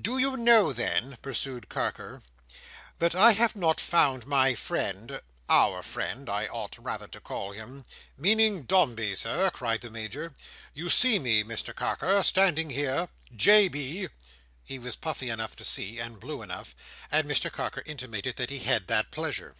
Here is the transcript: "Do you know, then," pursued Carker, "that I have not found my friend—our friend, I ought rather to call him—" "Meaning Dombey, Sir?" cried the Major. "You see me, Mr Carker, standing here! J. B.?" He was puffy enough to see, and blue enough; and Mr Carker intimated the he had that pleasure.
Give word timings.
"Do 0.00 0.16
you 0.16 0.36
know, 0.36 0.72
then," 0.72 1.16
pursued 1.22 1.68
Carker, 1.68 2.22
"that 3.00 3.16
I 3.16 3.32
have 3.32 3.56
not 3.56 3.80
found 3.80 4.24
my 4.24 4.54
friend—our 4.54 5.82
friend, 5.82 6.28
I 6.30 6.46
ought 6.46 6.78
rather 6.78 7.08
to 7.08 7.18
call 7.18 7.50
him—" 7.50 7.84
"Meaning 8.16 8.62
Dombey, 8.62 9.16
Sir?" 9.16 9.50
cried 9.50 9.80
the 9.80 9.90
Major. 9.90 10.36
"You 10.72 10.88
see 10.88 11.18
me, 11.18 11.42
Mr 11.42 11.74
Carker, 11.74 12.22
standing 12.22 12.70
here! 12.70 13.08
J. 13.34 13.66
B.?" 13.66 14.06
He 14.62 14.78
was 14.78 14.94
puffy 14.94 15.30
enough 15.30 15.56
to 15.56 15.64
see, 15.64 15.98
and 15.98 16.20
blue 16.20 16.42
enough; 16.42 16.76
and 17.10 17.28
Mr 17.28 17.50
Carker 17.50 17.82
intimated 17.86 18.36
the 18.36 18.44
he 18.46 18.60
had 18.60 18.86
that 18.86 19.10
pleasure. 19.10 19.56